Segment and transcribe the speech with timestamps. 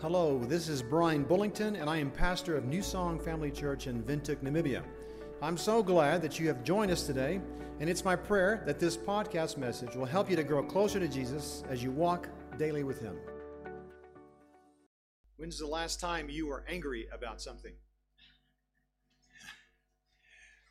[0.00, 4.04] Hello, this is Brian Bullington, and I am pastor of New Song Family Church in
[4.04, 4.84] Windhoek, Namibia.
[5.42, 7.40] I'm so glad that you have joined us today,
[7.80, 11.08] and it's my prayer that this podcast message will help you to grow closer to
[11.08, 13.16] Jesus as you walk daily with Him.
[15.36, 17.72] When's the last time you were angry about something?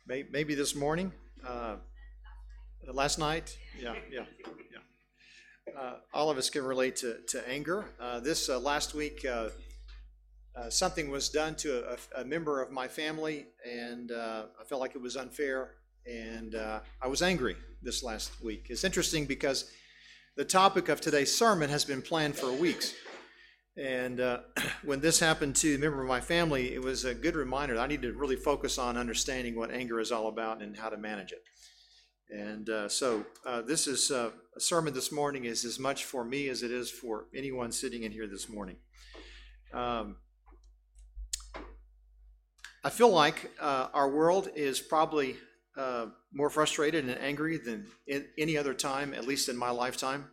[0.06, 1.12] Maybe this morning?
[1.46, 1.76] Uh,
[2.90, 3.58] last night?
[3.78, 4.24] Yeah, yeah,
[4.72, 4.80] yeah.
[5.76, 7.86] Uh, all of us can relate to, to anger.
[8.00, 9.48] Uh, this uh, last week, uh,
[10.56, 14.80] uh, something was done to a, a, member of my family, and uh, I felt
[14.80, 15.74] like it was unfair,
[16.06, 18.66] and I was angry this last week.
[18.70, 19.70] It's interesting because
[20.36, 22.94] the topic of today's sermon has been planned for weeks.
[23.76, 24.20] And
[24.84, 27.82] when this happened to a member of my family, it was a good reminder that
[27.82, 30.96] I need to really focus on understanding what anger is all about and how to
[30.96, 31.42] manage it.
[32.30, 36.24] And uh, so uh, this is uh, a sermon this morning is as much for
[36.24, 38.76] me as it is for anyone sitting in here this morning.
[39.72, 40.16] Um,
[42.84, 45.36] I feel like uh, our world is probably
[45.76, 47.86] uh, more frustrated and angry than
[48.36, 50.28] any other time, at least in my lifetime.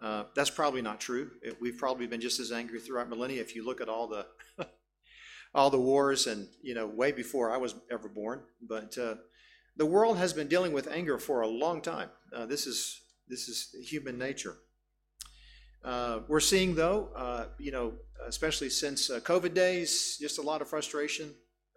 [0.00, 1.30] Uh, that's probably not true.
[1.60, 3.42] We've probably been just as angry throughout millennia.
[3.42, 4.26] If you look at all the
[5.54, 8.96] all the wars and you know way before I was ever born, but
[9.76, 12.10] the world has been dealing with anger for a long time.
[12.34, 14.56] Uh, this is this is human nature.
[15.84, 17.92] Uh, we're seeing, though, uh, you know,
[18.26, 21.32] especially since uh, COVID days, just a lot of frustration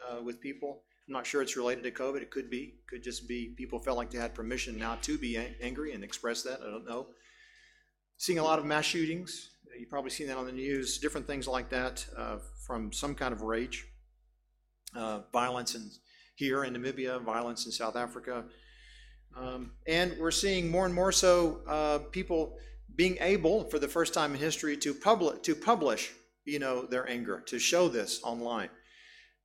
[0.10, 0.84] uh, with people.
[1.08, 2.22] I'm not sure it's related to COVID.
[2.22, 2.76] It could be.
[2.88, 6.44] Could just be people felt like they had permission now to be angry and express
[6.44, 6.60] that.
[6.62, 7.08] I don't know.
[8.18, 9.52] Seeing a lot of mass shootings.
[9.78, 10.98] You've probably seen that on the news.
[10.98, 13.88] Different things like that uh, from some kind of rage,
[15.32, 15.92] violence, and
[16.40, 18.46] here in Namibia, violence in South Africa.
[19.38, 22.58] Um, and we're seeing more and more so uh, people
[22.96, 26.12] being able, for the first time in history, to public to publish,
[26.46, 28.70] you know, their anger, to show this online.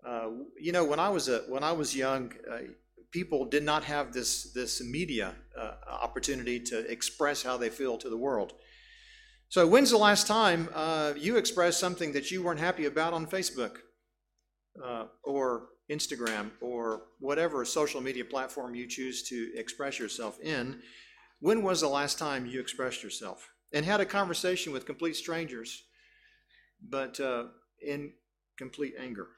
[0.07, 0.29] Uh,
[0.59, 2.59] you know, when I was a, when I was young, uh,
[3.11, 8.09] people did not have this this media uh, opportunity to express how they feel to
[8.09, 8.53] the world.
[9.49, 13.27] So, when's the last time uh, you expressed something that you weren't happy about on
[13.27, 13.79] Facebook,
[14.83, 20.81] uh, or Instagram or whatever social media platform you choose to express yourself in,
[21.41, 25.85] when was the last time you expressed yourself and had a conversation with complete strangers,
[26.89, 27.45] but uh,
[27.87, 28.13] in
[28.57, 29.29] complete anger?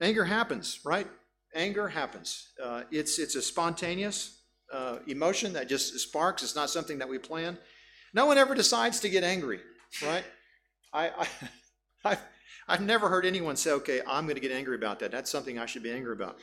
[0.00, 1.06] Anger happens, right?
[1.54, 2.48] Anger happens.
[2.62, 4.42] Uh, it's it's a spontaneous
[4.72, 6.42] uh, emotion that just sparks.
[6.42, 7.56] It's not something that we plan.
[8.12, 9.60] No one ever decides to get angry,
[10.02, 10.24] right?
[10.92, 11.26] I, I
[12.04, 12.20] I've,
[12.68, 15.12] I've never heard anyone say, okay, I'm going to get angry about that.
[15.12, 16.38] That's something I should be angry about.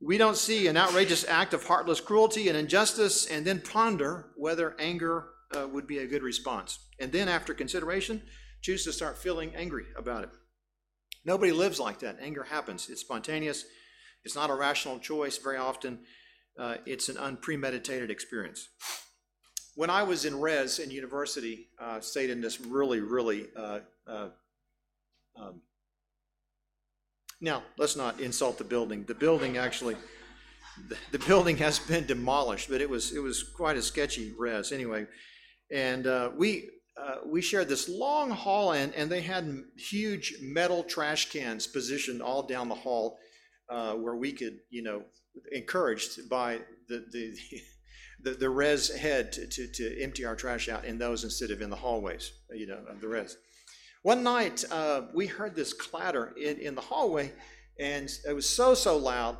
[0.00, 4.76] We don't see an outrageous act of heartless cruelty and injustice and then ponder whether
[4.78, 6.78] anger uh, would be a good response.
[7.00, 8.22] And then, after consideration,
[8.62, 10.30] choose to start feeling angry about it.
[11.24, 12.18] Nobody lives like that.
[12.20, 13.64] Anger happens, it's spontaneous,
[14.24, 15.38] it's not a rational choice.
[15.38, 16.00] Very often,
[16.58, 18.68] uh, it's an unpremeditated experience.
[19.74, 24.28] When I was in res in university, uh, stayed in this really, really uh, uh
[25.40, 25.60] um,
[27.40, 29.04] now, let's not insult the building.
[29.04, 29.96] The building actually,
[30.88, 34.72] the, the, building has been demolished, but it was it was quite a sketchy res
[34.72, 35.06] anyway.
[35.72, 36.68] And uh, we
[37.00, 42.22] uh, we shared this long hall, and and they had huge metal trash cans positioned
[42.22, 43.18] all down the hall,
[43.68, 45.02] uh, where we could, you know,
[45.52, 47.36] encouraged by the the.
[48.20, 51.62] The, the res head to, to, to empty our trash out in those instead of
[51.62, 53.36] in the hallways, you know, of the res.
[54.02, 57.32] One night, uh, we heard this clatter in, in the hallway,
[57.78, 59.36] and it was so, so loud.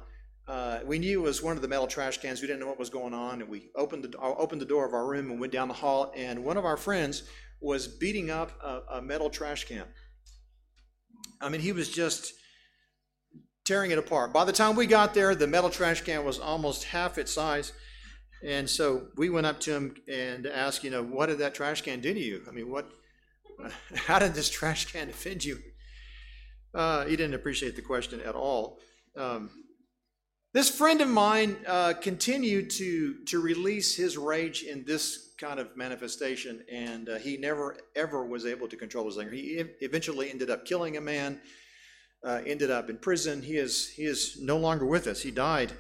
[0.48, 2.40] Uh, we knew it was one of the metal trash cans.
[2.40, 4.86] We didn't know what was going on, and we opened the, uh, opened the door
[4.86, 7.22] of our room and went down the hall, and one of our friends
[7.60, 9.84] was beating up a, a metal trash can.
[11.40, 12.32] I mean, he was just
[13.64, 14.32] tearing it apart.
[14.32, 17.72] By the time we got there, the metal trash can was almost half its size.
[18.42, 21.82] And so we went up to him and asked, you know, what did that trash
[21.82, 22.42] can do to you?
[22.48, 22.88] I mean, what
[23.94, 25.58] How did this trash can offend you?
[26.74, 28.78] Uh, he didn't appreciate the question at all.
[29.16, 29.50] Um,
[30.54, 35.76] this friend of mine uh, continued to, to release his rage in this kind of
[35.76, 39.32] manifestation, and uh, he never ever was able to control his anger.
[39.32, 41.40] He eventually ended up killing a man,
[42.24, 43.42] uh, ended up in prison.
[43.42, 45.22] He is, he is no longer with us.
[45.22, 45.72] He died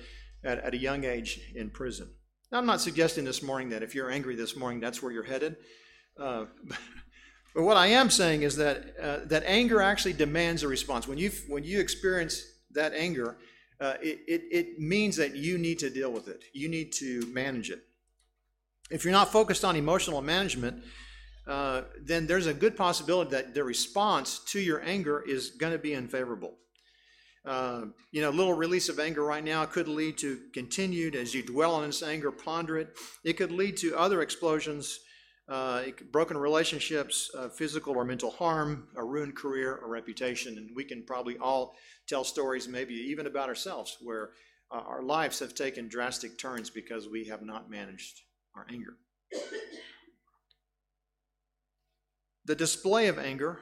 [0.44, 2.10] at, at a young age in prison.
[2.52, 5.22] Now, I'm not suggesting this morning that if you're angry this morning, that's where you're
[5.22, 5.56] headed.
[6.18, 6.46] Uh,
[7.58, 11.08] but what I am saying is that uh, that anger actually demands a response.
[11.08, 12.40] When you when you experience
[12.70, 13.36] that anger,
[13.80, 16.44] uh, it, it, it means that you need to deal with it.
[16.52, 17.80] You need to manage it.
[18.92, 20.84] If you're not focused on emotional management,
[21.48, 25.80] uh, then there's a good possibility that the response to your anger is going to
[25.80, 26.54] be unfavorable.
[27.44, 31.34] Uh, you know, a little release of anger right now could lead to continued, as
[31.34, 32.96] you dwell on this anger, ponder it.
[33.24, 35.00] It could lead to other explosions,
[35.48, 40.58] uh, broken relationships, uh, physical or mental harm, a ruined career or reputation.
[40.58, 41.74] And we can probably all
[42.06, 44.30] tell stories, maybe even about ourselves, where
[44.70, 48.20] uh, our lives have taken drastic turns because we have not managed
[48.54, 48.96] our anger.
[52.44, 53.58] The display of anger,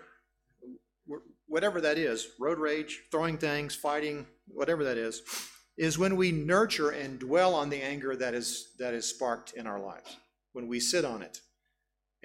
[1.47, 5.23] whatever that is, road rage, throwing things, fighting, whatever that is,
[5.77, 9.67] is when we nurture and dwell on the anger that is that is sparked in
[9.67, 10.17] our lives.
[10.53, 11.41] When we sit on it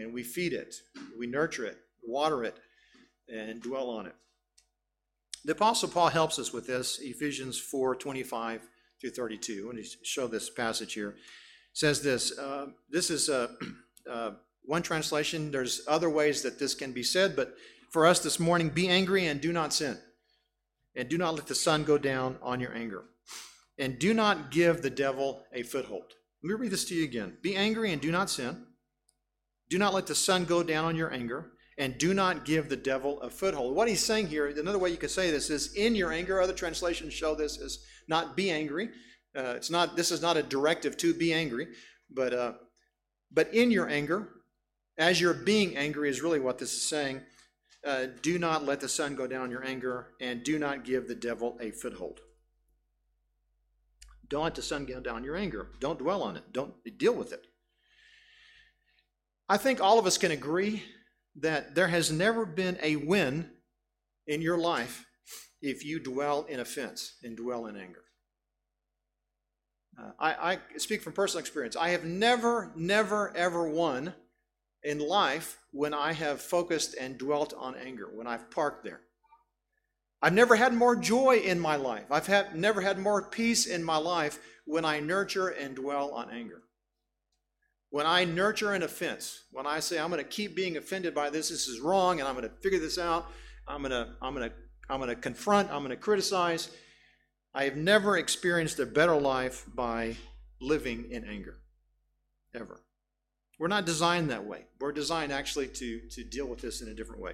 [0.01, 0.75] and we feed it,
[1.18, 2.57] we nurture it, water it,
[3.27, 4.15] and dwell on it.
[5.44, 8.62] The Apostle Paul helps us with this, Ephesians 4 25
[9.00, 9.65] through 32.
[9.65, 11.15] Let me show this passage here,
[11.74, 12.38] says this.
[12.38, 13.48] Uh, this is uh,
[14.09, 14.31] uh,
[14.63, 15.51] one translation.
[15.51, 17.56] There's other ways that this can be said, but
[17.92, 19.97] for us this morning, be angry and do not sin.
[20.95, 23.06] And do not let the sun go down on your anger.
[23.80, 26.13] And do not give the devil a foothold.
[26.44, 27.38] Let me read this to you again.
[27.42, 28.65] Be angry and do not sin.
[29.71, 31.53] Do not let the sun go down on your anger.
[31.77, 33.75] And do not give the devil a foothold.
[33.75, 36.39] What he's saying here, another way you could say this is in your anger.
[36.39, 38.89] Other translations show this as not be angry.
[39.35, 39.95] Uh, it's not.
[39.95, 41.69] This is not a directive to be angry,
[42.13, 42.53] but uh,
[43.31, 44.29] but in your anger,
[44.97, 47.21] as you're being angry, is really what this is saying.
[47.88, 51.07] Uh, do not let the sun go down on your anger, and do not give
[51.07, 52.19] the devil a foothold.
[54.27, 55.69] Don't let the sun go down on your anger.
[55.79, 56.44] Don't dwell on it.
[56.51, 57.47] Don't deal with it.
[59.51, 60.81] I think all of us can agree
[61.42, 63.50] that there has never been a win
[64.25, 65.06] in your life
[65.62, 68.06] if you dwell in offense and dwell in anger.
[70.00, 71.75] Uh, I, I speak from personal experience.
[71.75, 74.13] I have never, never, ever won
[74.83, 79.01] in life when I have focused and dwelt on anger, when I've parked there.
[80.21, 82.06] I've never had more joy in my life.
[82.09, 86.31] I've had, never had more peace in my life when I nurture and dwell on
[86.31, 86.62] anger.
[87.92, 91.30] When I nurture an offense, when I say I'm going to keep being offended by
[91.30, 93.30] this, this is wrong, and I'm going to figure this out,
[93.68, 94.56] I'm going to, I'm going to,
[94.90, 96.72] I'm going to confront, I'm going to criticize.
[97.54, 100.16] I have never experienced a better life by
[100.62, 101.58] living in anger,
[102.56, 102.82] ever.
[103.60, 104.66] We're not designed that way.
[104.80, 107.34] We're designed actually to, to deal with this in a different way.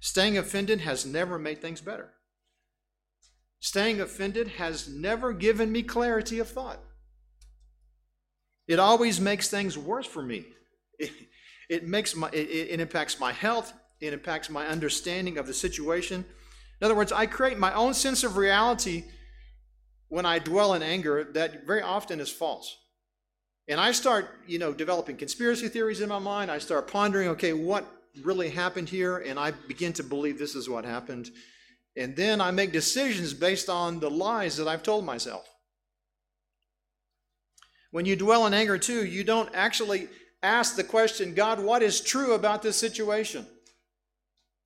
[0.00, 2.12] Staying offended has never made things better.
[3.60, 6.78] Staying offended has never given me clarity of thought.
[8.68, 10.44] It always makes things worse for me.
[10.98, 11.10] It,
[11.68, 16.24] it makes my it, it impacts my health, it impacts my understanding of the situation.
[16.80, 19.04] In other words, I create my own sense of reality
[20.08, 22.76] when I dwell in anger that very often is false.
[23.68, 26.50] And I start, you know, developing conspiracy theories in my mind.
[26.50, 27.84] I start pondering, okay, what
[28.22, 29.18] really happened here?
[29.18, 31.30] And I begin to believe this is what happened.
[31.96, 35.46] And then I make decisions based on the lies that I've told myself.
[37.90, 40.08] When you dwell in anger, too, you don't actually
[40.42, 43.46] ask the question, God, what is true about this situation?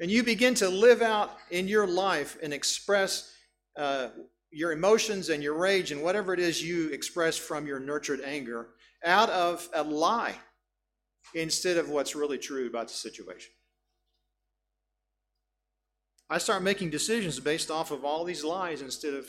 [0.01, 3.33] And you begin to live out in your life and express
[3.77, 4.09] uh,
[4.51, 8.69] your emotions and your rage and whatever it is you express from your nurtured anger
[9.05, 10.35] out of a lie
[11.35, 13.53] instead of what's really true about the situation.
[16.29, 19.27] I start making decisions based off of all these lies instead of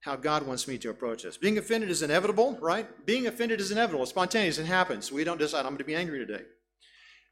[0.00, 1.36] how God wants me to approach this.
[1.36, 2.86] Being offended is inevitable, right?
[3.04, 4.02] Being offended is inevitable.
[4.02, 4.58] It's spontaneous.
[4.58, 5.10] It happens.
[5.10, 6.44] We don't decide, I'm going to be angry today.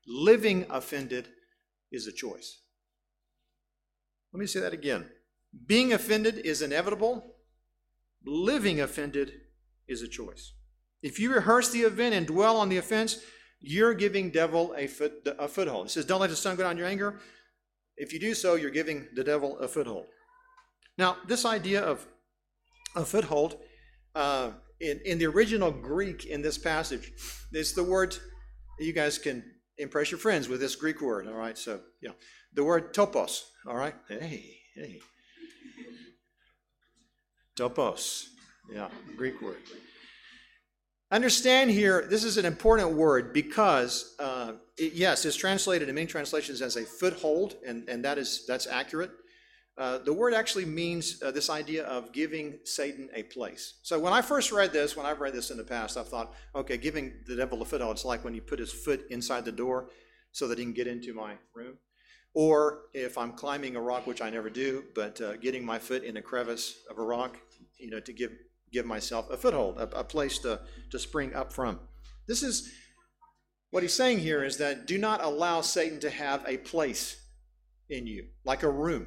[0.06, 1.28] Living offended
[1.92, 2.61] is a choice.
[4.32, 5.06] Let me say that again.
[5.66, 7.37] Being offended is inevitable.
[8.25, 9.32] Living offended
[9.88, 10.52] is a choice.
[11.02, 13.20] If you rehearse the event and dwell on the offense,
[13.61, 15.87] you're giving devil a, foot, a foothold.
[15.87, 17.20] It says, Don't let the sun go down your anger.
[17.96, 20.06] If you do so, you're giving the devil a foothold.
[20.99, 22.06] Now, this idea of
[22.97, 23.59] a foothold,
[24.15, 24.50] uh,
[24.81, 27.12] in, in the original Greek in this passage,
[27.53, 28.17] it's the word,
[28.79, 29.45] you guys can
[29.79, 31.57] impress your friends with this Greek word, all right?
[31.57, 32.12] So, yeah,
[32.55, 33.95] the word topos, all right?
[34.09, 35.00] Hey, hey.
[37.57, 38.25] Topos,
[38.73, 39.57] yeah, Greek word.
[41.11, 46.07] Understand here, this is an important word because, uh, it, yes, it's translated in many
[46.07, 49.11] translations as a foothold, and, and that is that's accurate.
[49.78, 53.75] Uh, the word actually means uh, this idea of giving Satan a place.
[53.83, 56.33] So when I first read this, when I've read this in the past, I thought,
[56.54, 59.52] okay, giving the devil a foothold, it's like when you put his foot inside the
[59.52, 59.90] door
[60.33, 61.76] so that he can get into my room.
[62.33, 66.04] Or if I'm climbing a rock, which I never do, but uh, getting my foot
[66.04, 67.37] in a crevice of a rock,
[67.78, 68.33] you know, to give
[68.73, 71.78] give myself a foothold, a, a place to, to spring up from.
[72.26, 72.73] This is
[73.71, 77.21] What he's saying here is that do not allow Satan to have a place
[77.88, 79.06] in you, like a room.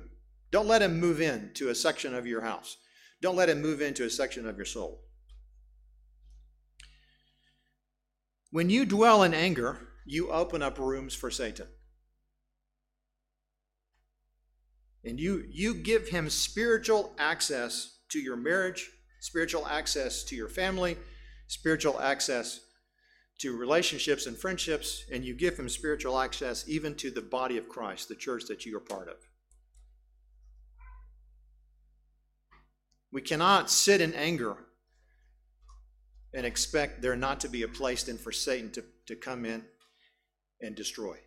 [0.52, 2.78] Don't let him move in to a section of your house.
[3.22, 5.02] Don't let him move into a section of your soul.
[8.52, 11.68] When you dwell in anger, you open up rooms for Satan.
[15.04, 18.90] And you, you give him spiritual access to your marriage,
[19.22, 20.98] spiritual access to your family,
[21.48, 22.60] spiritual access
[23.40, 27.70] to relationships and friendships, and you give him spiritual access even to the body of
[27.70, 29.29] Christ, the church that you are part of.
[33.12, 34.58] We cannot sit in anger
[36.34, 39.64] and expect there not to be a place then for Satan to, to come in
[40.62, 41.18] and destroy.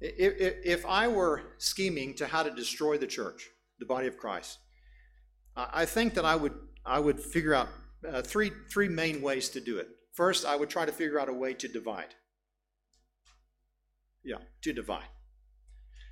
[0.00, 4.58] If, if I were scheming to how to destroy the church, the body of Christ,
[5.56, 6.54] I think that I would
[6.86, 7.68] I would figure out
[8.08, 9.88] uh, three three main ways to do it.
[10.12, 12.14] First, I would try to figure out a way to divide.
[14.24, 15.08] Yeah, to divide.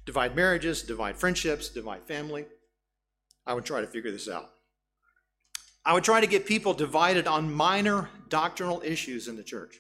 [0.05, 2.47] Divide marriages, divide friendships, divide family.
[3.47, 4.51] I would try to figure this out.
[5.85, 9.79] I would try to get people divided on minor doctrinal issues in the church.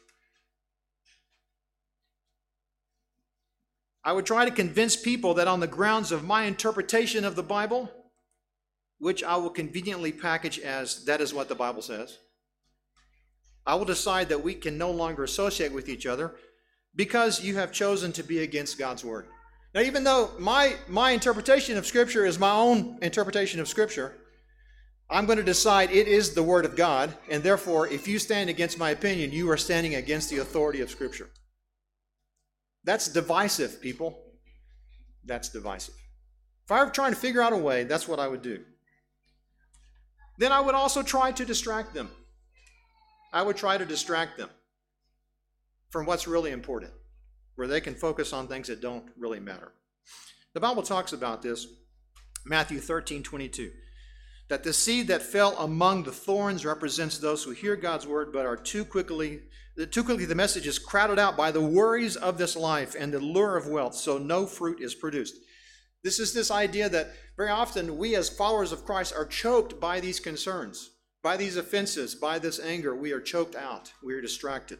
[4.04, 7.42] I would try to convince people that on the grounds of my interpretation of the
[7.42, 7.90] Bible,
[9.00, 12.18] which I will conveniently package as that is what the Bible says,
[13.66, 16.36] I will decide that we can no longer associate with each other
[16.94, 19.26] because you have chosen to be against God's word.
[19.76, 24.14] Now, even though my, my interpretation of Scripture is my own interpretation of Scripture,
[25.10, 28.48] I'm going to decide it is the Word of God, and therefore, if you stand
[28.48, 31.28] against my opinion, you are standing against the authority of Scripture.
[32.84, 34.18] That's divisive, people.
[35.26, 35.94] That's divisive.
[36.64, 38.64] If I were trying to figure out a way, that's what I would do.
[40.38, 42.10] Then I would also try to distract them.
[43.30, 44.48] I would try to distract them
[45.90, 46.92] from what's really important,
[47.56, 49.72] where they can focus on things that don't really matter.
[50.54, 51.66] The Bible talks about this,
[52.44, 53.72] Matthew 13 22,
[54.48, 58.46] that the seed that fell among the thorns represents those who hear God's word but
[58.46, 59.40] are too quickly
[59.84, 63.20] too quickly the message is crowded out by the worries of this life and the
[63.20, 65.36] lure of wealth, so no fruit is produced.
[66.02, 70.00] This is this idea that very often we, as followers of Christ, are choked by
[70.00, 72.96] these concerns, by these offenses, by this anger.
[72.96, 74.78] We are choked out, we are distracted.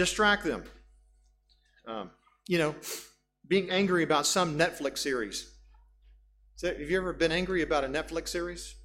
[0.00, 0.64] Distract them.
[1.86, 2.10] Um,
[2.48, 2.74] you know,
[3.46, 5.52] being angry about some Netflix series.
[6.62, 8.76] Have you ever been angry about a Netflix series?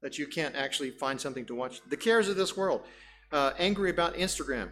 [0.00, 1.80] that you can't actually find something to watch.
[1.90, 2.82] The cares of this world,
[3.32, 4.70] uh, angry about Instagram,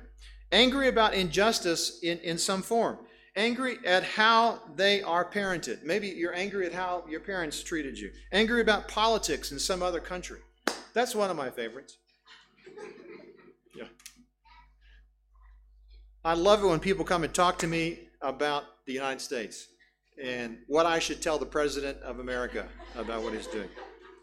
[0.52, 2.98] angry about injustice in, in some form,
[3.36, 5.82] angry at how they are parented.
[5.82, 10.00] Maybe you're angry at how your parents treated you, angry about politics in some other
[10.00, 10.38] country.
[10.94, 11.98] That's one of my favorites.
[16.26, 19.68] I love it when people come and talk to me about the United States
[20.22, 22.66] and what I should tell the President of America
[22.96, 23.68] about what he's doing.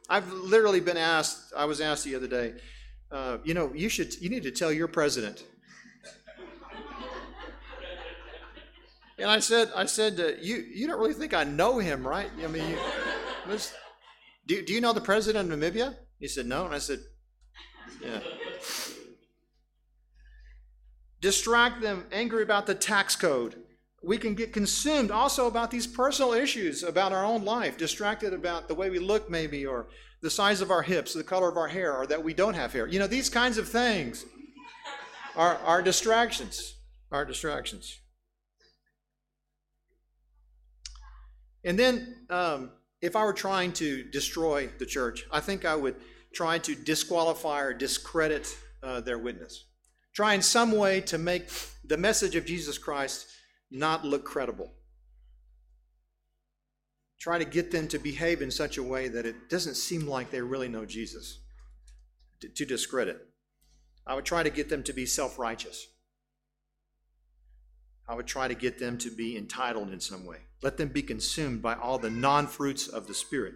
[0.10, 2.56] I've literally been asked, I was asked the other day,
[3.12, 5.44] uh, you know, you should, you need to tell your president.
[9.20, 12.32] And I said, I said, uh, you, you don't really think I know him, right?
[12.44, 12.78] I mean, you,
[14.48, 15.96] do, do you know the president of Namibia?
[16.20, 16.66] He said, no.
[16.66, 17.00] And I said,
[18.04, 18.22] yeah.
[21.22, 23.56] Distract them, angry about the tax code
[24.04, 28.68] we can get consumed also about these personal issues about our own life, distracted about
[28.68, 29.88] the way we look, maybe, or
[30.22, 32.74] the size of our hips, the color of our hair, or that we don't have
[32.74, 32.88] hair.
[32.88, 34.26] You know, these kinds of things
[35.36, 36.76] are, are distractions.
[37.12, 38.00] Are distractions.
[41.64, 45.96] And then, um, if I were trying to destroy the church, I think I would
[46.34, 48.48] try to disqualify or discredit
[48.82, 49.66] uh, their witness.
[50.14, 51.50] Try in some way to make
[51.86, 53.28] the message of Jesus Christ
[53.70, 54.72] not look credible.
[57.20, 60.32] Try to get them to behave in such a way that it doesn't seem like
[60.32, 61.40] they really know Jesus,
[62.42, 63.20] to, to discredit.
[64.06, 65.88] I would try to get them to be self righteous.
[68.10, 70.38] I would try to get them to be entitled in some way.
[70.62, 73.54] Let them be consumed by all the non fruits of the Spirit.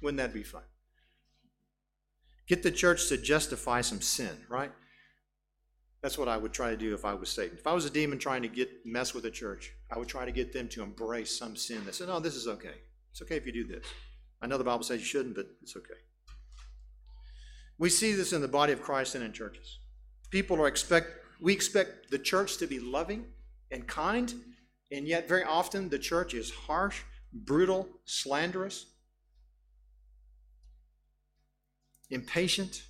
[0.00, 0.62] Wouldn't that be fun?
[2.46, 4.70] Get the church to justify some sin, right?
[6.00, 7.58] That's what I would try to do if I was Satan.
[7.58, 10.24] If I was a demon trying to get mess with a church, I would try
[10.24, 12.82] to get them to embrace some sin that said, "No, this is okay.
[13.10, 13.84] It's okay if you do this."
[14.40, 16.00] I know the Bible says you shouldn't, but it's okay.
[17.78, 19.78] We see this in the body of Christ and in churches.
[20.30, 23.32] People are expect we expect the church to be loving
[23.70, 24.34] and kind,
[24.90, 27.02] and yet very often the church is harsh,
[27.32, 28.86] brutal, slanderous,
[32.10, 32.87] impatient,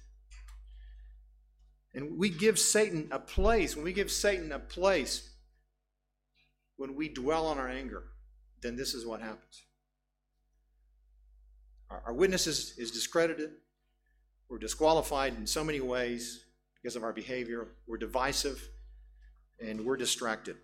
[1.99, 5.31] And we give Satan a place, when we give Satan a place,
[6.77, 8.05] when we dwell on our anger,
[8.63, 9.65] then this is what happens.
[11.91, 13.51] Our, our witness is, is discredited.
[14.49, 16.45] We're disqualified in so many ways
[16.81, 17.67] because of our behavior.
[17.89, 18.69] We're divisive
[19.59, 20.55] and we're distracted.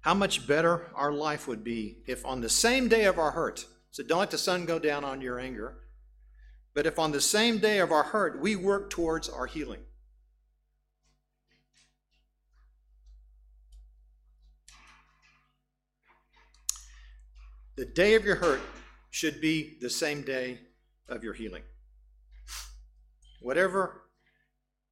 [0.00, 3.66] How much better our life would be if on the same day of our hurt,
[3.90, 5.83] so don't let the sun go down on your anger,
[6.74, 9.80] but if on the same day of our hurt we work towards our healing.
[17.76, 18.60] The day of your hurt
[19.10, 20.60] should be the same day
[21.08, 21.62] of your healing.
[23.40, 24.02] Whatever,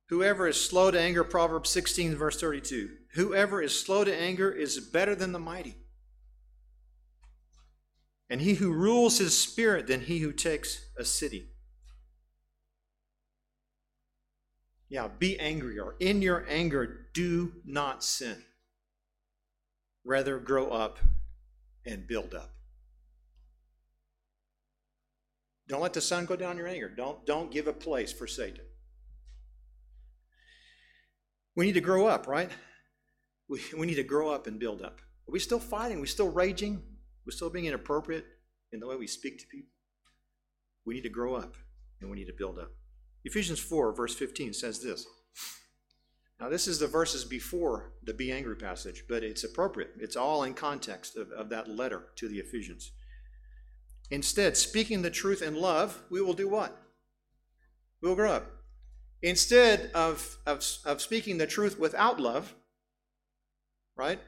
[0.08, 4.80] whoever is slow to anger, Proverbs 16, verse 32, whoever is slow to anger is
[4.80, 5.76] better than the mighty.
[8.28, 11.51] And he who rules his spirit than he who takes a city.
[14.92, 18.44] Yeah, be angry, or in your anger, do not sin.
[20.04, 20.98] Rather, grow up
[21.86, 22.50] and build up.
[25.66, 26.90] Don't let the sun go down your anger.
[26.90, 28.66] Don't, don't give a place for Satan.
[31.56, 32.50] We need to grow up, right?
[33.48, 35.00] We, we need to grow up and build up.
[35.26, 35.96] Are we still fighting?
[35.96, 36.82] Are we still raging?
[37.24, 38.26] We're still being inappropriate
[38.72, 39.70] in the way we speak to people?
[40.84, 41.54] We need to grow up
[42.02, 42.72] and we need to build up.
[43.24, 45.06] Ephesians 4, verse 15 says this.
[46.40, 49.90] Now, this is the verses before the be angry passage, but it's appropriate.
[50.00, 52.90] It's all in context of, of that letter to the Ephesians.
[54.10, 56.76] Instead, speaking the truth in love, we will do what?
[58.02, 58.50] We'll grow up.
[59.22, 62.54] Instead of, of, of speaking the truth without love,
[63.96, 64.18] right?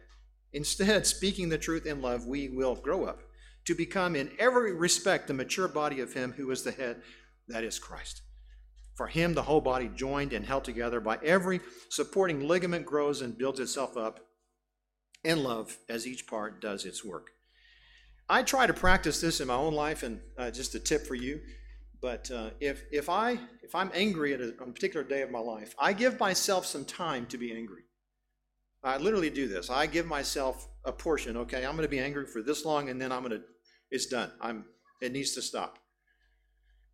[0.53, 3.23] Instead, speaking the truth in love, we will grow up
[3.65, 7.03] to become in every respect the mature body of Him who is the head,
[7.49, 8.23] that is Christ.
[8.95, 13.37] For Him, the whole body, joined and held together by every supporting ligament, grows and
[13.37, 14.21] builds itself up
[15.25, 17.31] in love as each part does its work.
[18.29, 21.15] I try to practice this in my own life, and uh, just a tip for
[21.15, 21.41] you.
[22.01, 25.39] But uh, if if I if I'm angry at a, a particular day of my
[25.39, 27.83] life, I give myself some time to be angry.
[28.83, 29.71] I literally do this.
[29.71, 31.37] I give myself a portion.
[31.39, 33.45] Okay, I'm going to be angry for this long, and then I'm going to.
[33.91, 34.31] It's done.
[34.41, 34.67] I'm.
[35.01, 35.79] It needs to stop.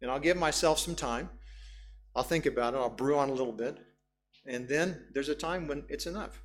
[0.00, 1.28] And I'll give myself some time.
[2.14, 2.78] I'll think about it.
[2.78, 3.78] I'll brew on a little bit,
[4.46, 6.42] and then there's a time when it's enough,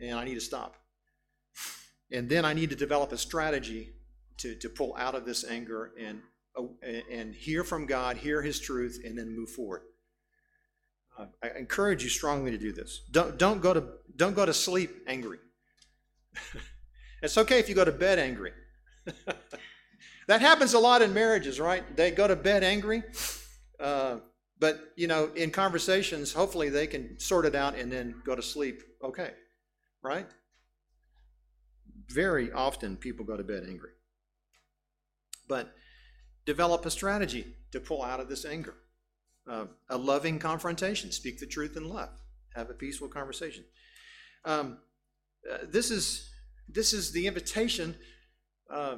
[0.00, 0.76] and I need to stop.
[2.12, 3.94] And then I need to develop a strategy
[4.38, 6.20] to, to pull out of this anger and,
[6.56, 6.64] uh,
[7.10, 9.82] and hear from God, hear His truth, and then move forward.
[11.18, 13.02] Uh, I encourage you strongly to do this.
[13.10, 13.84] Don't, don't, go, to,
[14.16, 15.38] don't go to sleep angry.
[17.22, 18.52] it's okay if you go to bed angry.
[20.28, 21.96] that happens a lot in marriages, right?
[21.96, 23.02] They go to bed angry.
[23.78, 24.18] Uh,
[24.62, 28.42] but, you know, in conversations, hopefully they can sort it out and then go to
[28.42, 29.32] sleep okay,
[30.02, 30.28] right?
[32.08, 33.90] Very often people go to bed angry
[35.52, 35.74] but
[36.46, 38.74] develop a strategy to pull out of this anger.
[39.46, 42.08] Uh, a loving confrontation, speak the truth in love,
[42.54, 43.62] have a peaceful conversation.
[44.46, 44.78] Um,
[45.50, 46.30] uh, this is
[46.68, 47.96] this is the invitation
[48.72, 48.96] uh,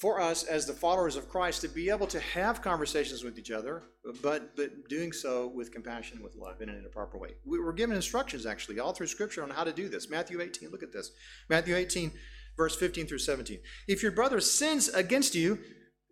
[0.00, 3.50] for us as the followers of Christ to be able to have conversations with each
[3.50, 3.82] other,
[4.22, 7.30] but but doing so with compassion, with love, and in a proper way.
[7.44, 10.08] We were given instructions actually all through Scripture on how to do this.
[10.08, 11.10] Matthew 18, look at this.
[11.48, 12.12] Matthew 18
[12.58, 13.60] verse 15 through 17.
[13.86, 15.58] If your brother sins against you,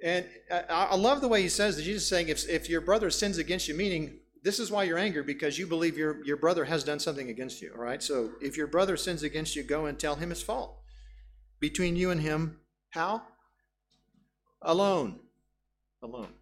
[0.02, 2.80] and uh, I, love the way he says that Jesus is saying, if, if your
[2.80, 6.36] brother sins against you, meaning this is why you're angry because you believe your, your
[6.36, 7.72] brother has done something against you.
[7.74, 8.02] All right.
[8.02, 10.78] So if your brother sins against you, go and tell him his fault.
[11.58, 13.22] Between you and him, how?
[14.66, 15.20] Alone.
[16.02, 16.34] Alone.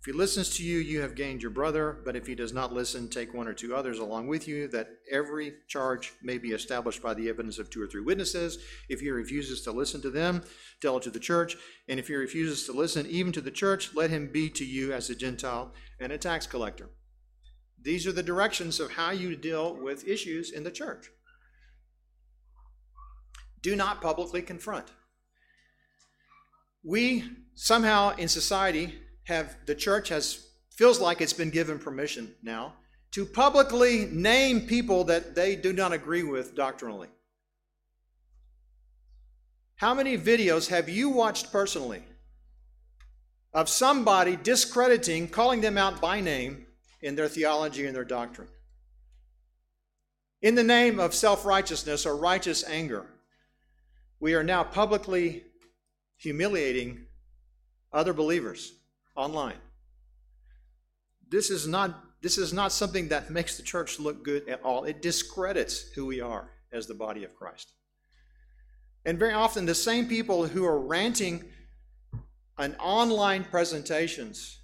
[0.00, 2.72] If he listens to you, you have gained your brother, but if he does not
[2.72, 7.02] listen, take one or two others along with you, that every charge may be established
[7.02, 8.64] by the evidence of two or three witnesses.
[8.88, 10.42] If he refuses to listen to them,
[10.80, 11.54] tell it to the church.
[11.86, 14.94] And if he refuses to listen even to the church, let him be to you
[14.94, 16.88] as a Gentile and a tax collector.
[17.82, 21.10] These are the directions of how you deal with issues in the church.
[23.60, 24.86] Do not publicly confront.
[26.82, 32.72] We somehow in society have the church has feels like it's been given permission now
[33.12, 37.08] to publicly name people that they do not agree with doctrinally.
[39.76, 42.02] How many videos have you watched personally
[43.52, 46.66] of somebody discrediting, calling them out by name
[47.02, 48.48] in their theology and their doctrine?
[50.42, 53.06] In the name of self righteousness or righteous anger,
[54.18, 55.44] we are now publicly
[56.20, 57.06] humiliating
[57.92, 58.74] other believers
[59.16, 59.56] online.
[61.28, 64.84] This is not this is not something that makes the church look good at all.
[64.84, 67.72] It discredits who we are as the body of Christ.
[69.06, 71.44] And very often, the same people who are ranting
[72.58, 74.60] on online presentations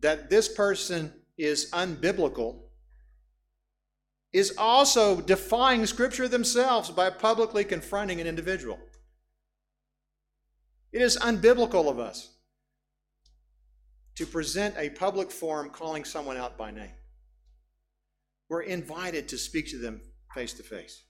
[0.00, 2.58] that this person is unbiblical
[4.34, 8.78] is also defying Scripture themselves by publicly confronting an individual.
[10.94, 12.30] It is unbiblical of us
[14.14, 16.92] to present a public forum calling someone out by name.
[18.48, 20.00] We're invited to speak to them
[20.32, 21.02] face to face.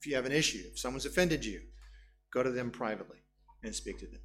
[0.00, 1.62] If you have an issue, if someone's offended you,
[2.32, 3.18] go to them privately
[3.64, 4.20] and speak to them.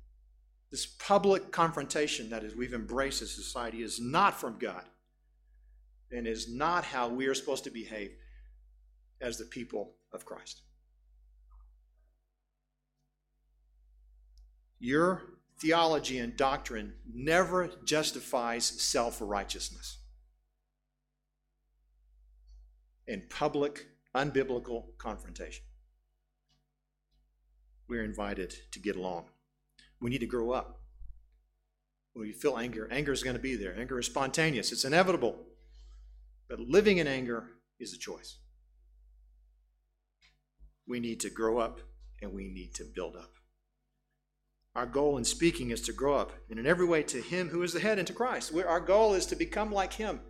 [0.69, 4.83] This public confrontation that is we've embraced as society is not from God
[6.11, 8.11] and is not how we are supposed to behave
[9.21, 10.61] as the people of Christ.
[14.79, 15.21] Your
[15.59, 19.97] theology and doctrine never justifies self righteousness.
[23.07, 25.65] In public, unbiblical confrontation,
[27.87, 29.25] we're invited to get along.
[29.99, 30.79] We need to grow up.
[32.13, 33.77] When you feel anger, anger is going to be there.
[33.77, 35.37] Anger is spontaneous, it's inevitable.
[36.47, 37.47] But living in anger
[37.79, 38.37] is a choice.
[40.87, 41.81] We need to grow up
[42.21, 43.38] and we need to build up.
[44.75, 47.63] Our goal in speaking is to grow up and in every way to Him who
[47.63, 48.53] is the head and to Christ.
[48.55, 50.21] Our goal is to become like Him.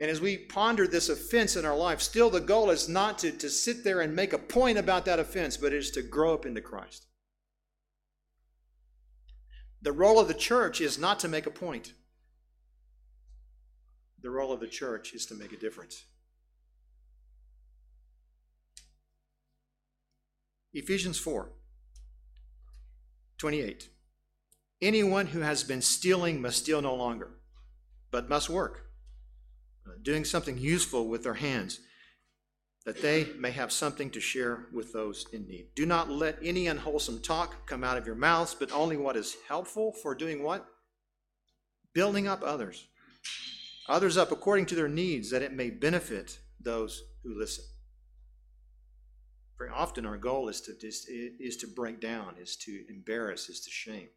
[0.00, 3.30] And as we ponder this offense in our life, still the goal is not to,
[3.30, 6.34] to sit there and make a point about that offense, but it is to grow
[6.34, 7.06] up into Christ.
[9.82, 11.92] The role of the church is not to make a point,
[14.20, 16.04] the role of the church is to make a difference.
[20.72, 21.50] Ephesians 4
[23.42, 23.88] 28.
[24.80, 27.32] Anyone who has been stealing must steal no longer,
[28.12, 28.86] but must work,
[29.84, 31.80] uh, doing something useful with their hands,
[32.86, 35.66] that they may have something to share with those in need.
[35.74, 39.36] Do not let any unwholesome talk come out of your mouths, but only what is
[39.48, 40.64] helpful for doing what?
[41.94, 42.86] Building up others.
[43.88, 47.64] Others up according to their needs, that it may benefit those who listen.
[49.62, 53.60] Very often our goal is to, is, is to break down, is to embarrass, is
[53.60, 54.08] to shame.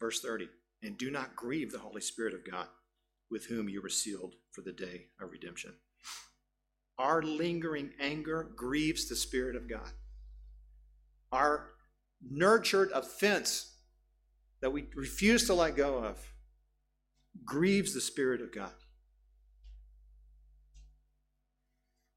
[0.00, 0.48] Verse 30
[0.82, 2.66] And do not grieve the Holy Spirit of God,
[3.30, 5.74] with whom you were sealed for the day of redemption.
[6.98, 9.92] Our lingering anger grieves the Spirit of God.
[11.30, 11.68] Our
[12.28, 13.76] nurtured offense
[14.60, 16.18] that we refuse to let go of
[17.44, 18.72] grieves the Spirit of God.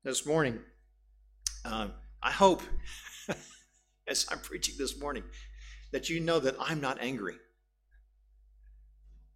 [0.03, 0.59] This morning,
[1.65, 2.61] um, I hope,
[4.07, 5.23] as I'm preaching this morning,
[5.91, 7.33] that you know that I'm not angry.
[7.33, 7.39] Have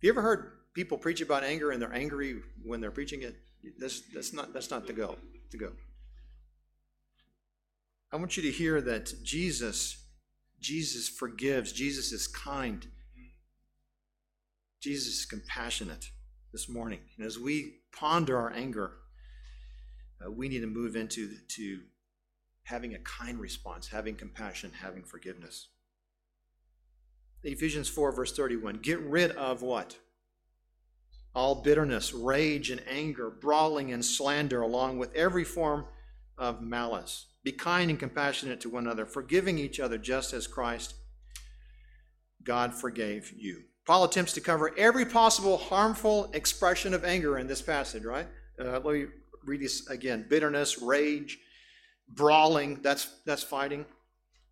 [0.01, 3.35] you ever heard people preach about anger and they're angry when they're preaching it?
[3.79, 5.17] That's, that's, not, that's not the go.
[5.51, 5.71] To go.
[8.11, 10.03] I want you to hear that Jesus,
[10.59, 11.71] Jesus forgives.
[11.71, 12.87] Jesus is kind.
[14.81, 16.09] Jesus is compassionate
[16.51, 16.99] this morning.
[17.17, 18.93] And as we ponder our anger,
[20.23, 21.79] uh, we need to move into to
[22.63, 25.69] having a kind response, having compassion, having forgiveness.
[27.43, 29.97] Ephesians 4, verse 31 Get rid of what?
[31.33, 35.85] All bitterness, rage, and anger, brawling and slander, along with every form
[36.37, 37.27] of malice.
[37.43, 40.95] Be kind and compassionate to one another, forgiving each other just as Christ,
[42.43, 43.63] God, forgave you.
[43.85, 48.27] Paul attempts to cover every possible harmful expression of anger in this passage, right?
[48.59, 49.05] Uh, let me
[49.45, 51.39] read this again bitterness, rage,
[52.09, 53.85] brawling, that's, that's fighting.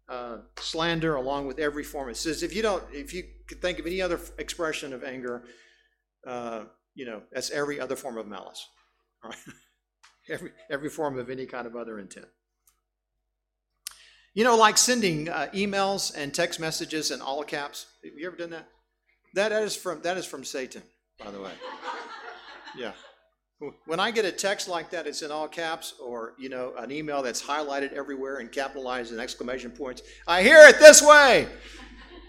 [0.09, 2.09] Uh, slander along with every form.
[2.09, 5.43] It says if you don't, if you could think of any other expression of anger,
[6.27, 8.67] uh, you know, that's every other form of malice.
[9.23, 9.39] All right?
[10.29, 12.27] every, every form of any kind of other intent.
[14.33, 17.85] You know, like sending uh, emails and text messages in all caps.
[18.03, 18.67] Have you ever done that?
[19.35, 20.83] That is from that is from Satan,
[21.19, 21.51] by the way.
[22.75, 22.93] Yeah.
[23.85, 26.91] When I get a text like that, it's in all caps, or you know, an
[26.91, 30.01] email that's highlighted everywhere and capitalized and exclamation points.
[30.27, 31.47] I hear it this way.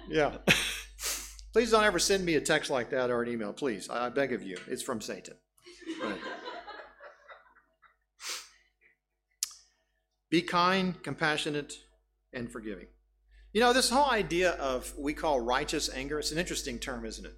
[0.09, 0.37] Yeah.
[1.53, 3.89] please don't ever send me a text like that or an email, please.
[3.89, 4.57] I beg of you.
[4.67, 5.35] It's from Satan.
[10.31, 11.75] Be kind, compassionate,
[12.33, 12.87] and forgiving.
[13.53, 17.25] You know, this whole idea of we call righteous anger, it's an interesting term, isn't
[17.25, 17.35] it?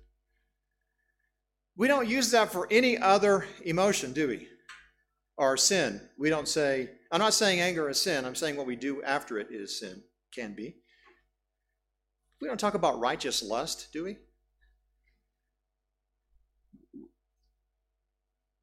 [1.77, 4.49] We don't use that for any other emotion, do we?
[5.37, 6.01] Or sin.
[6.19, 8.25] We don't say, I'm not saying anger is sin.
[8.25, 10.03] I'm saying what we do after it is sin,
[10.35, 10.77] can be.
[12.41, 14.17] We don't talk about righteous lust, do we?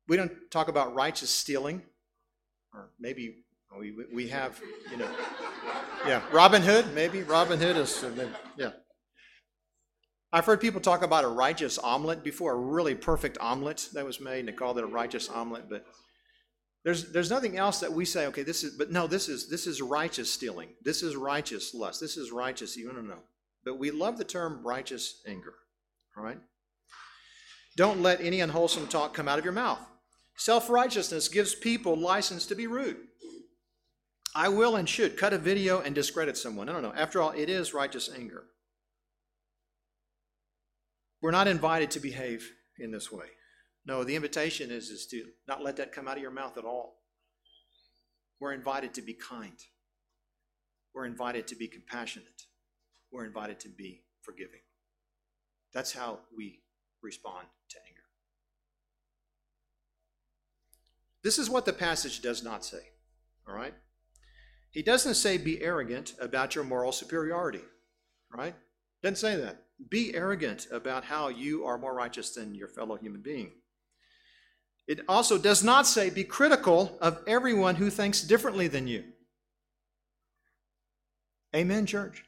[0.08, 1.82] We don't talk about righteous stealing,
[2.74, 3.44] or maybe
[3.80, 4.60] we, we have,
[4.92, 5.10] you know,
[6.06, 8.72] yeah, Robin Hood, maybe Robin Hood is, uh, yeah.
[10.34, 14.20] I've heard people talk about a righteous omelet before, a really perfect omelet that was
[14.20, 15.70] made, and they called it a righteous omelet.
[15.70, 15.86] But
[16.84, 18.26] there's there's nothing else that we say.
[18.26, 18.76] Okay, this is.
[18.76, 20.70] But no, this is this is righteous stealing.
[20.82, 22.02] This is righteous lust.
[22.02, 22.76] This is righteous.
[22.76, 23.22] You don't know.
[23.64, 25.54] But we love the term righteous anger.
[26.18, 26.40] All right.
[27.78, 29.80] Don't let any unwholesome talk come out of your mouth.
[30.36, 32.98] Self righteousness gives people license to be rude.
[34.36, 36.66] I will and should cut a video and discredit someone.
[36.66, 36.94] No, no, no.
[36.96, 38.46] After all, it is righteous anger.
[41.24, 43.28] We're not invited to behave in this way.
[43.86, 46.66] No, the invitation is, is to not let that come out of your mouth at
[46.66, 46.98] all.
[48.42, 49.58] We're invited to be kind.
[50.94, 52.44] We're invited to be compassionate.
[53.10, 54.60] We're invited to be forgiving.
[55.74, 56.60] That's how we
[57.02, 58.02] respond to anger.
[61.24, 62.90] This is what the passage does not say.
[63.48, 63.74] All right?
[64.72, 67.62] He doesn't say be arrogant about your moral superiority.
[68.30, 68.56] Right?
[69.02, 69.64] Doesn't say that.
[69.90, 73.52] Be arrogant about how you are more righteous than your fellow human being.
[74.88, 79.04] It also does not say be critical of everyone who thinks differently than you.
[81.56, 82.26] Amen, church.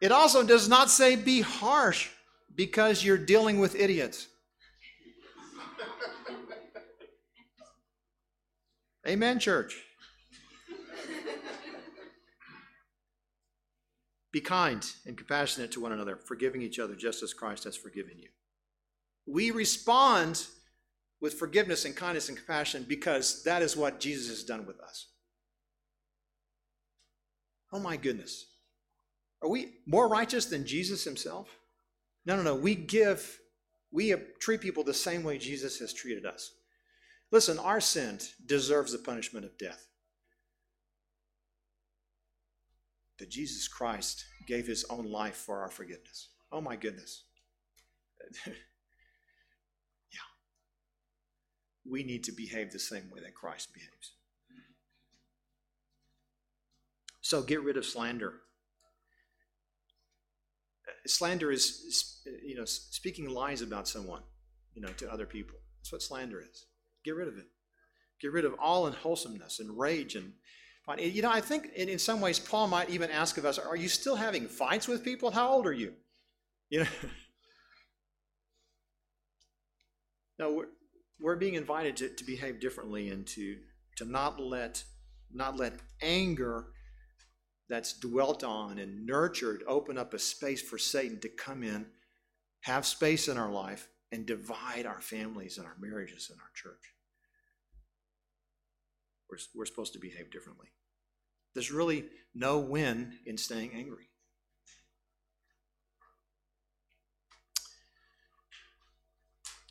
[0.00, 2.08] It also does not say be harsh
[2.54, 4.28] because you're dealing with idiots.
[9.06, 9.85] Amen, church.
[14.32, 18.18] Be kind and compassionate to one another, forgiving each other just as Christ has forgiven
[18.18, 18.28] you.
[19.26, 20.46] We respond
[21.20, 25.08] with forgiveness and kindness and compassion because that is what Jesus has done with us.
[27.72, 28.46] Oh my goodness.
[29.42, 31.48] Are we more righteous than Jesus himself?
[32.24, 32.54] No, no, no.
[32.54, 33.38] We give,
[33.92, 36.52] we treat people the same way Jesus has treated us.
[37.32, 39.85] Listen, our sin deserves the punishment of death.
[43.18, 46.28] That Jesus Christ gave his own life for our forgiveness.
[46.52, 47.24] Oh my goodness.
[48.46, 48.52] yeah.
[51.90, 54.12] We need to behave the same way that Christ behaves.
[57.20, 58.34] So get rid of slander.
[61.06, 64.22] Slander is, you know, speaking lies about someone,
[64.74, 65.56] you know, to other people.
[65.80, 66.66] That's what slander is.
[67.04, 67.46] Get rid of it.
[68.20, 70.34] Get rid of all unwholesomeness and rage and
[70.98, 73.76] you know, I think in, in some ways Paul might even ask of us, are
[73.76, 75.30] you still having fights with people?
[75.30, 75.94] How old are you?
[76.70, 76.86] You know?
[80.38, 80.66] no, we're,
[81.18, 83.56] we're being invited to, to behave differently and to,
[83.96, 84.84] to not let
[85.32, 86.68] not let anger
[87.68, 91.86] that's dwelt on and nurtured open up a space for Satan to come in,
[92.62, 96.94] have space in our life, and divide our families and our marriages and our church.
[99.28, 100.68] We're, we're supposed to behave differently.
[101.56, 104.10] There's really no win in staying angry.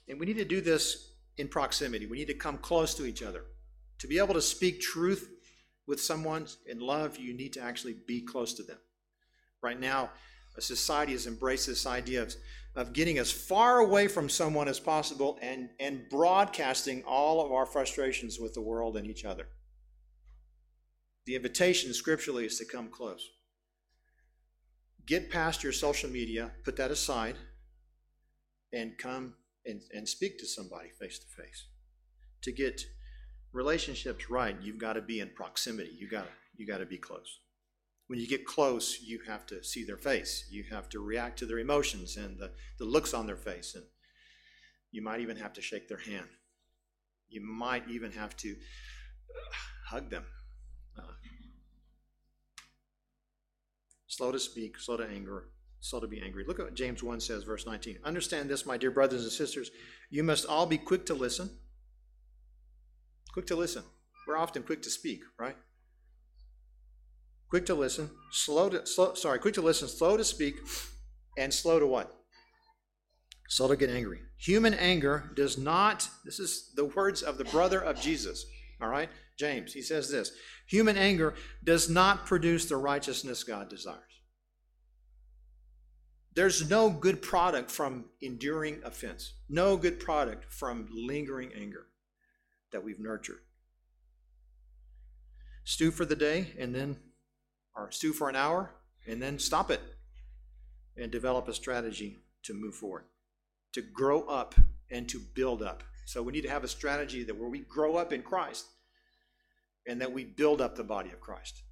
[0.09, 2.07] And we need to do this in proximity.
[2.07, 3.43] We need to come close to each other.
[3.99, 5.29] To be able to speak truth
[5.85, 8.79] with someone in love, you need to actually be close to them.
[9.61, 10.09] Right now,
[10.57, 12.33] a society has embraced this idea of,
[12.75, 17.67] of getting as far away from someone as possible and, and broadcasting all of our
[17.67, 19.49] frustrations with the world and each other.
[21.25, 23.29] The invitation scripturally is to come close.
[25.07, 27.35] Get past your social media, put that aside,
[28.73, 29.33] and come
[29.65, 31.67] and, and speak to somebody face to face.
[32.43, 32.85] To get
[33.53, 35.91] relationships right, you've got to be in proximity.
[35.97, 37.39] You got you got to be close.
[38.07, 40.47] When you get close, you have to see their face.
[40.51, 43.73] You have to react to their emotions and the, the looks on their face.
[43.73, 43.83] And
[44.91, 46.27] you might even have to shake their hand.
[47.27, 48.55] You might even have to
[49.87, 50.25] hug them
[54.07, 55.49] slow to speak, slow to anger,
[55.81, 56.45] slow to be angry.
[56.47, 57.99] Look at what James 1 says, verse 19.
[58.03, 59.71] Understand this, my dear brothers and sisters.
[60.09, 61.49] You must all be quick to listen.
[63.33, 63.83] Quick to listen.
[64.25, 65.57] We're often quick to speak, right?
[67.49, 70.55] Quick to listen, slow to slow, sorry, quick to listen, slow to speak,
[71.37, 72.11] and slow to what?
[73.47, 74.19] Slow to get angry.
[74.37, 78.45] Human anger does not, this is the words of the brother of Jesus,
[78.81, 79.09] all right?
[79.37, 80.31] James, he says this
[80.67, 81.33] human anger
[81.63, 84.01] does not produce the righteousness God desires.
[86.33, 91.87] There's no good product from enduring offense, no good product from lingering anger
[92.71, 93.39] that we've nurtured.
[95.63, 96.97] Stew for the day and then,
[97.75, 98.71] or stew for an hour
[99.07, 99.81] and then stop it
[100.97, 103.05] and develop a strategy to move forward.
[103.75, 104.55] to grow up
[104.89, 105.83] and to build up.
[106.05, 108.65] So we need to have a strategy that where we grow up in Christ
[109.87, 111.63] and that we build up the body of Christ.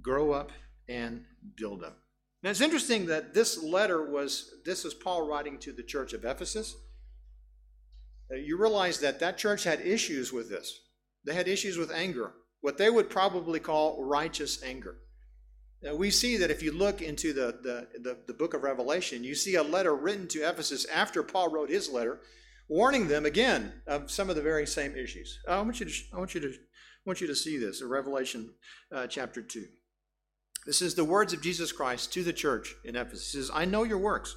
[0.00, 0.50] Grow up
[0.88, 1.24] and
[1.56, 1.98] build up.
[2.42, 6.24] Now it's interesting that this letter was this is Paul writing to the church of
[6.24, 6.74] Ephesus.
[8.30, 10.80] Uh, you realize that that church had issues with this.
[11.24, 14.96] They had issues with anger, what they would probably call righteous anger.
[15.82, 19.22] Now, we see that if you look into the, the, the, the, book of Revelation,
[19.22, 22.20] you see a letter written to Ephesus after Paul wrote his letter,
[22.68, 25.38] warning them again of some of the very same issues.
[25.48, 27.88] I want you to, I want you to, I want you to see this in
[27.88, 28.50] Revelation
[28.92, 29.66] uh, chapter 2.
[30.66, 33.32] This is the words of Jesus Christ to the church in Ephesus.
[33.32, 34.34] He says, I know your works,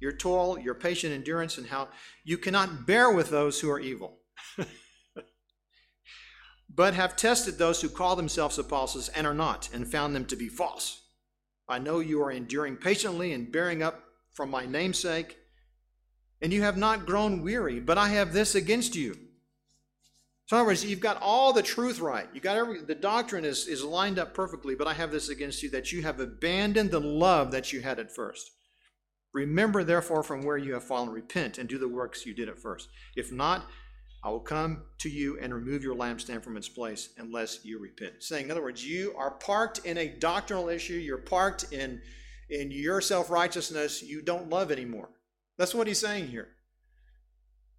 [0.00, 1.88] your toil, your patient endurance, and how
[2.22, 4.20] you cannot bear with those who are evil.
[6.74, 10.36] but have tested those who call themselves apostles and are not, and found them to
[10.36, 11.02] be false.
[11.68, 15.38] I know you are enduring patiently and bearing up from my namesake,
[16.42, 19.16] and you have not grown weary, but I have this against you.
[20.46, 22.28] So, in other words, you've got all the truth right.
[22.34, 25.62] You got every the doctrine is, is lined up perfectly, but I have this against
[25.62, 28.50] you that you have abandoned the love that you had at first.
[29.32, 32.58] Remember, therefore, from where you have fallen, repent and do the works you did at
[32.58, 32.88] first.
[33.16, 33.64] If not,
[34.24, 38.22] I will come to you and remove your lampstand from its place unless you repent.
[38.22, 42.00] Saying, in other words, you are parked in a doctrinal issue, you're parked in,
[42.48, 45.10] in your self righteousness, you don't love anymore.
[45.58, 46.48] That's what he's saying here.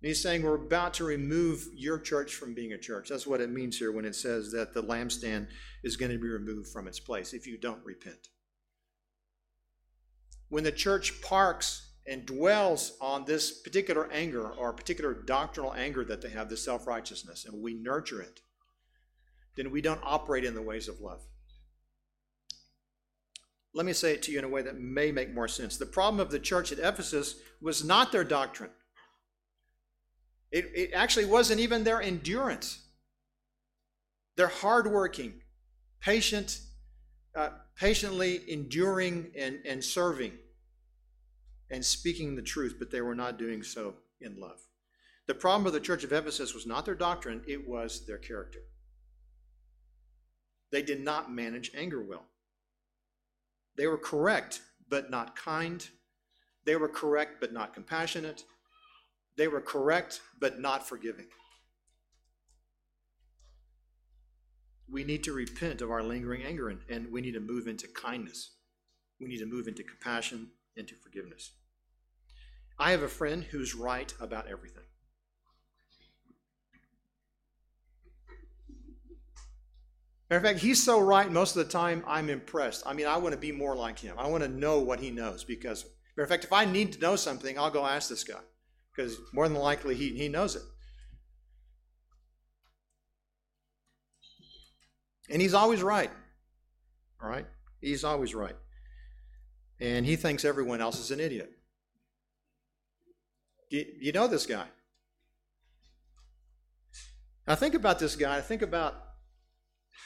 [0.01, 3.09] he's saying we're about to remove your church from being a church.
[3.09, 5.47] That's what it means here when it says that the lampstand
[5.83, 8.29] is going to be removed from its place if you don't repent.
[10.49, 16.21] When the church parks and dwells on this particular anger or particular doctrinal anger that
[16.21, 18.41] they have, the self righteousness, and we nurture it,
[19.55, 21.21] then we don't operate in the ways of love.
[23.73, 25.77] Let me say it to you in a way that may make more sense.
[25.77, 28.71] The problem of the church at Ephesus was not their doctrine,
[30.51, 32.81] it, it actually wasn't even their endurance.
[34.37, 35.41] They're hardworking,
[36.01, 36.59] patient,
[37.35, 40.33] uh, patiently enduring and, and serving
[41.69, 44.59] and speaking the truth, but they were not doing so in love.
[45.27, 48.59] The problem of the church of Ephesus was not their doctrine, it was their character.
[50.71, 52.25] They did not manage anger well.
[53.77, 55.87] They were correct, but not kind.
[56.65, 58.43] They were correct, but not compassionate.
[59.37, 61.27] They were correct, but not forgiving.
[64.89, 67.87] We need to repent of our lingering anger and, and we need to move into
[67.87, 68.51] kindness.
[69.19, 71.51] We need to move into compassion into forgiveness.
[72.77, 74.83] I have a friend who's right about everything.
[80.29, 82.83] Matter of fact, he's so right most of the time, I'm impressed.
[82.85, 84.15] I mean, I want to be more like him.
[84.17, 85.85] I want to know what he knows because,
[86.17, 88.39] matter of fact, if I need to know something, I'll go ask this guy
[88.91, 90.63] because more than likely he, he knows it.
[95.29, 96.11] And he's always right.
[97.21, 97.45] All right?
[97.81, 98.55] He's always right
[99.79, 101.51] and he thinks everyone else is an idiot.
[103.69, 104.65] You, know this guy.
[107.47, 108.37] I think about this guy.
[108.37, 108.95] I think about.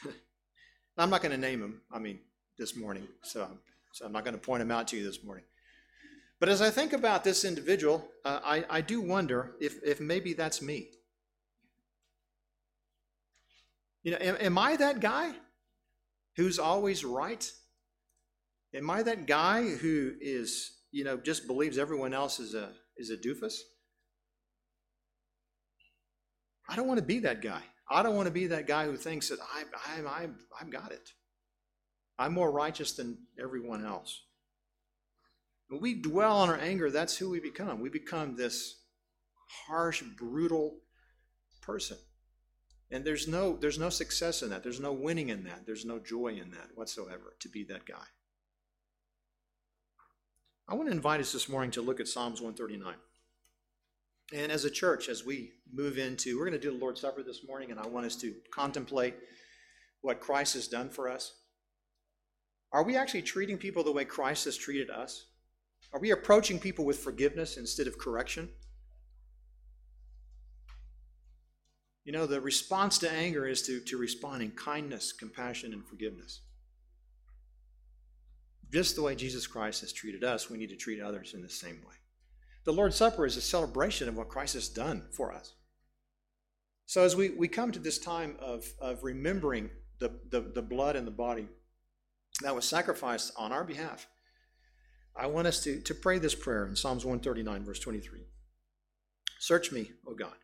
[0.97, 1.81] I'm not going to name him.
[1.91, 2.19] I mean,
[2.57, 3.47] this morning, so
[3.91, 5.43] so I'm not going to point him out to you this morning.
[6.39, 10.33] But as I think about this individual, uh, I, I do wonder if, if maybe
[10.33, 10.89] that's me.
[14.03, 15.33] You know, am, am I that guy
[16.37, 17.51] who's always right?
[18.73, 23.09] Am I that guy who is, you know, just believes everyone else is a is
[23.09, 23.55] a doofus?
[26.67, 27.61] I don't want to be that guy.
[27.89, 30.27] I don't want to be that guy who thinks that I, I, I,
[30.61, 31.09] I've got it.
[32.19, 34.21] I'm more righteous than everyone else.
[35.69, 37.79] When we dwell on our anger, that's who we become.
[37.79, 38.75] We become this
[39.67, 40.77] harsh, brutal
[41.61, 41.97] person.
[42.91, 44.63] And there's no, there's no success in that.
[44.63, 45.65] There's no winning in that.
[45.65, 48.05] There's no joy in that whatsoever to be that guy.
[50.69, 52.93] I want to invite us this morning to look at Psalms 139.
[54.33, 57.23] And as a church, as we move into, we're going to do the Lord's Supper
[57.23, 59.15] this morning, and I want us to contemplate
[60.01, 61.33] what Christ has done for us.
[62.71, 65.25] Are we actually treating people the way Christ has treated us?
[65.91, 68.47] Are we approaching people with forgiveness instead of correction?
[72.05, 76.41] You know, the response to anger is to, to respond in kindness, compassion, and forgiveness
[78.71, 81.49] just the way Jesus Christ has treated us, we need to treat others in the
[81.49, 81.95] same way.
[82.65, 85.53] The Lord's Supper is a celebration of what Christ has done for us.
[86.85, 90.95] So as we, we come to this time of, of remembering the, the, the blood
[90.95, 91.47] and the body
[92.41, 94.07] that was sacrificed on our behalf,
[95.15, 98.21] I want us to, to pray this prayer in Psalms 139, verse 23.
[99.39, 100.35] Search me, O God,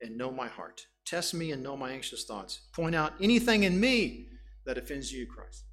[0.00, 0.86] and know my heart.
[1.04, 2.60] Test me and know my anxious thoughts.
[2.72, 4.28] Point out anything in me
[4.64, 5.64] that offends you, Christ.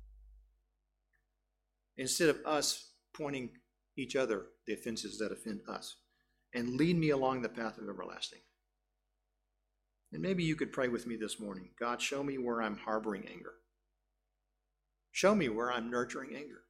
[1.97, 3.49] Instead of us pointing
[3.97, 5.95] each other the offenses that offend us,
[6.53, 8.39] and lead me along the path of everlasting.
[10.13, 13.27] And maybe you could pray with me this morning God, show me where I'm harboring
[13.29, 13.53] anger.
[15.11, 16.61] Show me where I'm nurturing anger.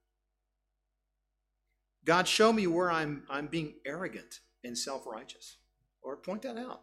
[2.05, 5.57] God, show me where I'm, I'm being arrogant and self righteous.
[6.01, 6.82] Or point that out.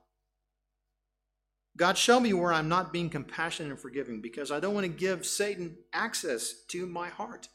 [1.77, 4.93] God, show me where I'm not being compassionate and forgiving because I don't want to
[4.93, 7.49] give Satan access to my heart.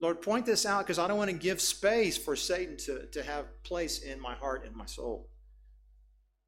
[0.00, 3.22] Lord, point this out because I don't want to give space for Satan to, to
[3.22, 5.30] have place in my heart and my soul.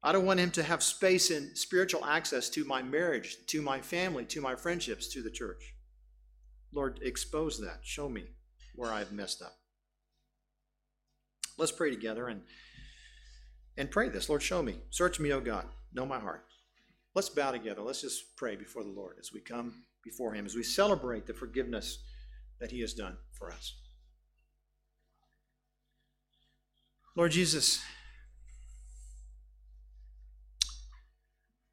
[0.03, 3.81] I don't want him to have space and spiritual access to my marriage, to my
[3.81, 5.73] family, to my friendships, to the church.
[6.71, 7.79] Lord, expose that.
[7.81, 8.25] Show me
[8.75, 9.55] where I've messed up.
[11.57, 12.41] Let's pray together and,
[13.77, 14.29] and pray this.
[14.29, 14.75] Lord, show me.
[14.91, 15.65] Search me, O God.
[15.91, 16.45] Know my heart.
[17.15, 17.81] Let's bow together.
[17.81, 21.33] Let's just pray before the Lord as we come before him, as we celebrate the
[21.33, 22.03] forgiveness
[22.59, 23.73] that he has done for us.
[27.15, 27.81] Lord Jesus,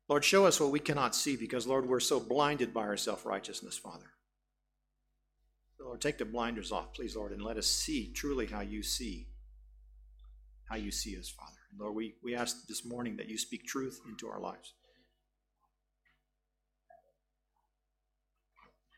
[0.09, 3.27] Lord, show us what we cannot see because, Lord, we're so blinded by our self
[3.27, 4.07] righteousness, Father.
[5.81, 9.29] Lord, take the blinders off, please, Lord, and let us see truly how you see,
[10.69, 11.53] how you see us, Father.
[11.71, 14.73] And Lord, we, we ask this morning that you speak truth into our lives.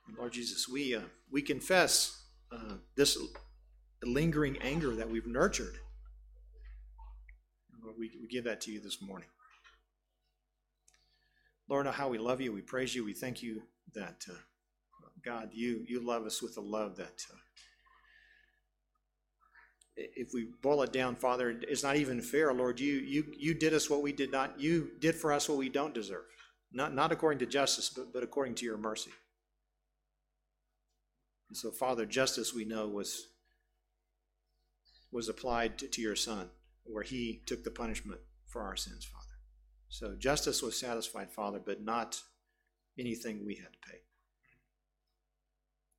[0.07, 2.18] And Lord Jesus, we, uh, we confess
[2.53, 3.19] uh, this
[4.05, 5.79] lingering anger that we've nurtured.
[7.83, 9.29] Lord, we, we give that to you this morning.
[11.69, 12.53] Lord, how we love you.
[12.53, 13.05] We praise you.
[13.05, 13.63] We thank you
[13.95, 14.35] that, uh,
[15.25, 17.37] God, you, you love us with a love that, uh,
[19.97, 22.79] if we boil it down, Father, it's not even fair, Lord.
[22.79, 25.69] You, you, you did us what we did not, you did for us what we
[25.69, 26.25] don't deserve.
[26.73, 29.11] Not, not according to justice, but, but according to your mercy.
[31.49, 33.29] And so, Father, justice we know was,
[35.11, 36.51] was applied to, to your Son,
[36.85, 39.25] where he took the punishment for our sins, Father.
[39.89, 42.21] So justice was satisfied, Father, but not
[42.99, 43.99] anything we had to pay.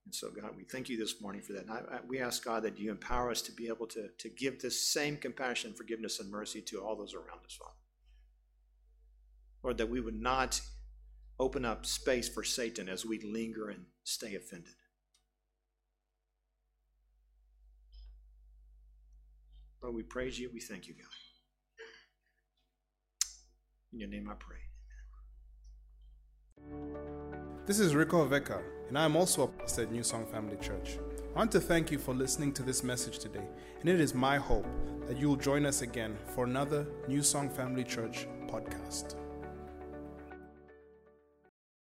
[0.06, 1.68] And so, God, we thank you this morning for that.
[1.68, 4.30] And I, I, we ask, God, that you empower us to be able to, to
[4.30, 7.76] give this same compassion, forgiveness, and mercy to all those around us, Father.
[9.64, 10.62] Lord, that we would not
[11.40, 14.74] open up space for Satan as we linger and stay offended.
[19.82, 20.50] Lord, we praise you.
[20.54, 21.06] We thank you, God.
[23.94, 24.58] In your name I pray.
[26.62, 27.00] Amen.
[27.66, 30.98] This is Rico Veka, and I am also a pastor at New Song Family Church.
[31.34, 33.48] I want to thank you for listening to this message today,
[33.80, 34.68] and it is my hope
[35.08, 39.16] that you will join us again for another New Song Family Church podcast.